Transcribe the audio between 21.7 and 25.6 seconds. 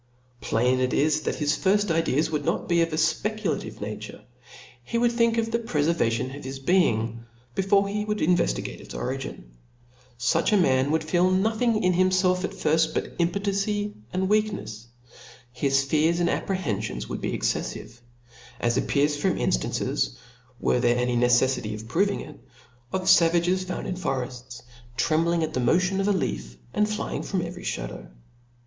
of proving it) of favages found in forefts *, trembling at the